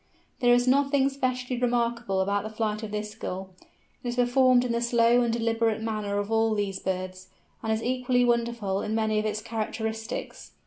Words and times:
There 0.39 0.55
is 0.55 0.67
nothing 0.67 1.09
specially 1.09 1.59
remarkable 1.59 2.21
about 2.21 2.41
the 2.41 2.49
flight 2.49 2.81
of 2.81 2.89
this 2.89 3.13
Gull; 3.13 3.51
it 4.01 4.07
is 4.07 4.15
performed 4.15 4.65
in 4.65 4.71
the 4.71 4.81
slow 4.81 5.21
and 5.21 5.31
deliberate 5.31 5.79
manner 5.83 6.17
of 6.17 6.31
all 6.31 6.55
these 6.55 6.79
birds, 6.79 7.27
and 7.61 7.71
is 7.71 7.83
equally 7.83 8.25
wonderful 8.25 8.81
in 8.81 8.95
many 8.95 9.19
of 9.19 9.27
its 9.27 9.43
characteristics. 9.43 10.53